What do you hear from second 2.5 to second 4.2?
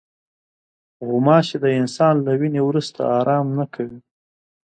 وروسته آرام نه کوي.